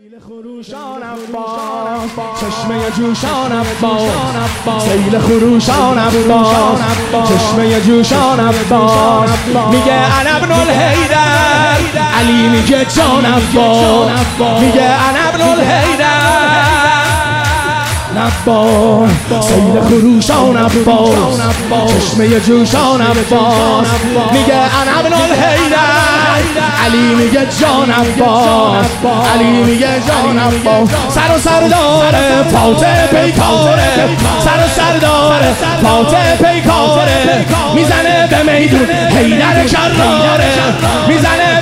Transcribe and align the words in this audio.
سیل 0.00 0.20
خروشان 0.20 1.02
عباس 1.02 2.10
چشمه 2.40 2.90
جوشان 2.96 3.52
عباس 3.52 4.84
سیل 4.84 5.18
خروشان 5.18 5.98
عباس 5.98 7.28
چشمه 7.28 7.80
جوشان 7.80 8.40
عباس 8.40 9.30
میگه 9.70 9.92
انا 9.92 10.36
ابن 10.36 10.52
الهیدر. 10.52 11.76
علی 12.18 12.48
میگه 12.48 12.84
جان 12.84 13.24
عباس 13.24 14.60
میگه 14.60 14.82
انا 14.82 15.28
ابن 15.28 15.40
عباس 18.16 19.10
سیل 19.48 19.80
خروشان 19.80 20.56
عباس 20.56 21.14
چشمه 21.94 22.40
جوشان 22.40 23.00
عباس 23.00 23.86
میگه 24.32 24.54
انا 24.54 24.98
ابن 25.00 25.12
الهیدر. 25.12 26.01
علی 26.84 27.14
میگه 27.14 27.46
جان 27.60 27.90
عباس 27.90 28.86
علی 29.34 29.62
میگه 29.62 29.88
جان 30.08 30.38
عباس 30.38 30.88
سر 31.08 31.34
و 31.34 31.38
سر 31.38 31.60
داره 31.60 32.42
فاتح 32.52 33.06
پیکاره 33.06 34.08
سر 34.44 34.64
و 34.64 34.68
سر 34.76 34.98
داره 34.98 35.52
فاتح 35.82 36.36
پیکاره 36.36 37.46
می‌زنه 37.74 38.26
به 38.30 38.52
میدون 38.52 38.90
حیدر 38.90 39.64
کراره 39.64 40.52
می‌زنه 41.08 41.61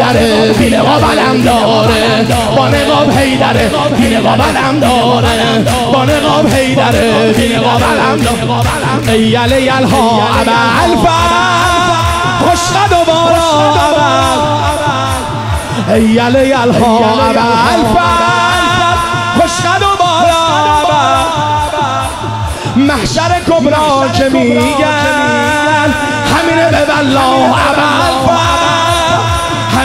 حیدره 0.00 0.52
بی 0.52 0.70
نقاب 0.76 1.04
علم 1.04 1.42
داره. 1.42 2.26
با 2.56 2.68
نقاب 2.68 3.10
حیدره 3.10 3.70
بی 3.98 4.16
نقاب 4.16 4.42
علم 4.42 4.80
داره. 4.80 5.64
با 5.92 6.04
نقاب 6.04 6.54
حیدره 6.54 7.32
بی 7.32 7.56
نقاب 7.56 7.82
علم 7.82 8.16
داره. 8.16 9.12
ای 9.12 9.36
علی 9.36 9.70
الها 9.70 10.28
ابا 10.40 10.52
الفا. 10.82 11.20
خوشقد 12.38 12.92
و 12.92 13.04
بارا 13.06 13.74
ابا. 13.88 14.10
ای 15.94 16.18
علی 16.18 16.52
الها 16.52 16.98
ابا 16.98 17.46
الفا. 17.72 18.10
خوشقد 19.40 19.82
و 19.82 19.96
بارا 19.98 20.42
ابا. 20.80 21.04
محشر 22.76 23.40
کبرا 23.50 24.08
که 24.18 24.28
میگن. 24.28 25.94
همینه 26.36 26.70
به 26.70 26.92
والله 26.94 27.44
ابا 27.44 27.88
الفا. 28.06 28.39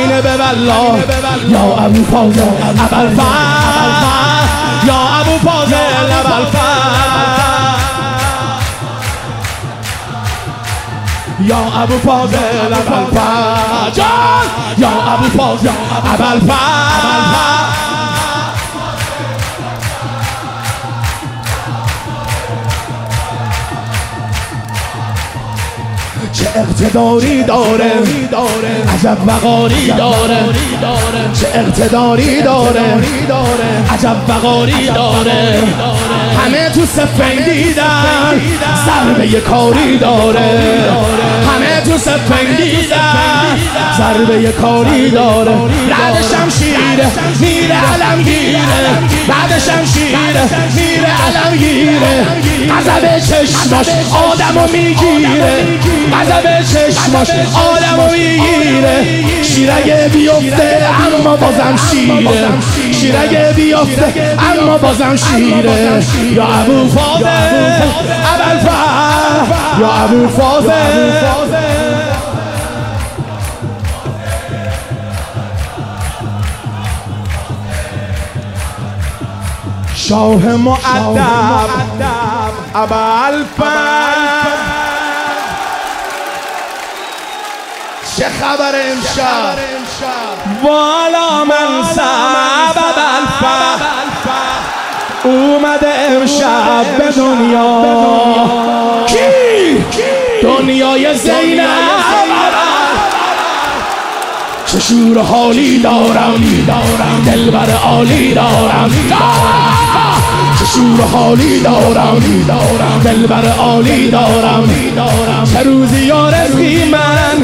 همینه 0.00 0.20
به 0.22 0.30
والله. 0.30 1.04
یا 1.48 1.84
ابو 1.84 2.04
فاضل 2.04 2.42
ابو 2.92 3.22
یا 4.86 5.00
ابو 5.20 5.38
فاضل 5.48 5.76
ابو 6.26 6.58
یا 11.40 11.58
ابو 11.82 11.98
فاضل 11.98 12.72
ابو 12.72 13.20
یا 14.78 14.88
ابو 14.88 15.38
فاضل 15.38 15.70
ابو 16.04 17.59
چه 26.32 26.46
اقتداری 26.56 27.42
داره 27.42 27.92
عجب 28.94 29.18
وقاری 29.26 29.86
داره 29.86 30.38
چه 31.32 31.46
اقتداری 31.54 32.42
داره 32.42 32.80
عجب 33.90 34.16
وقاری 34.28 34.86
داره. 34.86 35.62
همه 36.38 36.70
تو 36.74 36.86
سفنگ 36.86 37.44
دیدن 37.44 38.40
ضربه 38.86 39.40
کاری 39.40 39.98
داره. 39.98 40.48
همه 41.48 41.80
تو 41.84 41.98
سفنگ 41.98 42.56
دیدن 42.56 42.79
ضربه 44.00 44.52
کاری 44.52 45.10
داره. 45.10 45.52
رد 45.90 46.24
شمشیره 46.30 47.06
میره 47.40 47.74
علم 47.74 48.22
گیره 48.22 48.60
بعد 49.28 49.58
شمشیره 49.58 50.42
میره 50.74 51.12
علم 51.26 51.56
گیره 51.56 52.26
غضب 52.70 53.18
چشماش 53.18 53.86
آدمو 54.30 54.66
می‌گیره. 54.72 55.52
غضب 56.12 56.62
چشماش 56.72 57.30
آدمو 57.30 58.12
می‌گیره. 58.12 59.06
شیرگه 59.42 60.10
بیفته 60.12 60.78
اما 61.06 61.36
بازم 61.36 61.76
شیره. 61.90 62.48
شیرگه 63.00 63.52
بیفته 63.56 64.36
اما 64.52 64.78
بازم 64.78 65.16
شیره. 65.16 66.02
یا 66.32 66.44
ابو 66.44 66.88
فاضل 66.88 67.26
ابو 68.40 68.68
یا 69.80 69.92
ابو 69.92 70.28
فاضل. 70.28 71.69
شاه 80.10 80.56
معدب 80.56 81.20
ابا 82.74 83.30
چه 88.16 88.24
خبر 88.28 88.74
امشب؟ 88.90 89.58
والا 90.62 91.44
من 91.44 91.84
سب 91.94 92.78
الفن 93.22 93.80
اومده 95.24 95.88
امشب 95.88 96.98
به 96.98 97.12
دنیا. 97.12 97.84
کی؟ 99.06 99.84
دنیای 100.42 101.14
زینب. 101.14 101.68
چه 104.66 104.80
شور 104.80 105.18
حالی 105.18 105.78
دارم. 105.78 106.64
دارم. 106.66 107.22
دلبر 107.26 107.70
عالی 107.84 108.34
دارم. 108.34 108.90
چه 110.58 110.64
شور 110.64 111.00
حالی 111.12 111.60
دارم. 111.60 112.22
دارم 112.48 113.00
دلبر 113.04 113.48
عالی 113.58 114.10
دارم. 114.10 114.68
چه 115.52 115.62
روزی 115.62 116.00
یا 116.00 116.28
رزقی 116.28 116.84
من. 116.84 117.42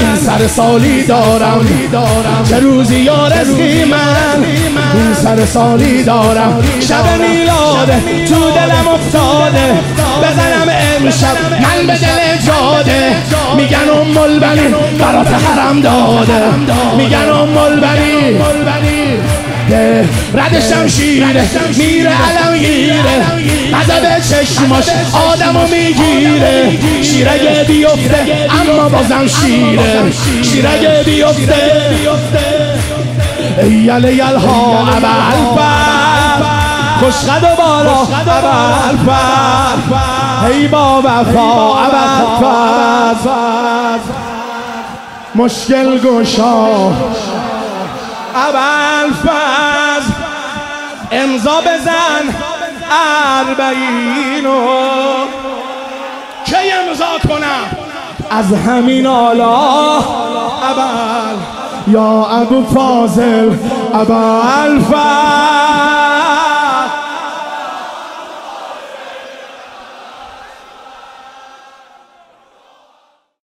این 0.00 0.16
سر 0.16 0.46
سالی 0.46 1.02
دارم. 1.02 1.66
چه 2.48 2.58
روزی 2.58 2.96
یا 2.96 3.28
رزقی 3.28 3.84
من. 3.84 4.44
این 4.94 5.14
سر 5.14 5.46
سالی 5.46 6.02
دارم. 6.02 6.62
شب 6.80 7.04
میلاده 7.20 8.26
تو 8.28 8.50
دلم 8.50 8.88
افتاده. 8.94 9.78
بزنم 10.22 10.68
امشب. 10.68 11.36
من 11.62 11.86
به 11.86 11.92
دل 11.92 12.46
جاده. 12.46 13.16
میگن 13.56 13.90
ام 14.00 14.16
البنی 14.18 14.74
برات 14.98 15.26
حرم 15.26 15.80
داده. 15.80 16.42
میگن 16.96 17.28
ام 17.28 17.56
البنی 17.58 18.38
رد 20.34 20.60
شمشیره 20.70 21.26
میره 21.76 22.10
علم 22.10 22.58
گیره 22.58 23.40
غضب 23.74 24.18
چشماش 24.30 24.84
آدمو 25.32 25.66
می‌گیره. 25.66 26.78
شیرگه 27.02 27.64
بیفته 27.68 28.48
اما 28.60 28.88
بازم 28.88 29.26
شیره. 29.26 30.12
شیرگه 30.42 31.02
بیفته. 31.04 31.80
ای 33.62 33.90
علی 33.90 34.20
الها 34.20 34.88
ابا 34.88 35.08
خوشقد 37.00 37.42
و 37.42 37.62
بالا 37.62 38.00
ابا 38.00 39.20
ای 40.48 40.68
با 40.68 41.02
وفا 41.04 41.74
ابا 41.84 42.10
مشکل 45.34 45.98
گشا. 45.98 46.66
اول 48.34 49.12
فز 49.24 49.69
امضا 51.30 51.60
بزن 51.60 52.34
اربعینو 53.38 54.66
که 56.44 56.56
امضا 56.80 57.18
کنم؟ 57.28 57.76
از 58.30 58.52
همین 58.52 59.06
آلا 59.06 59.96
اول 59.98 61.36
یا 61.86 62.26
ابو 62.26 62.64
فاضل 62.74 63.50
ابا 63.94 64.42
الفز 64.42 65.49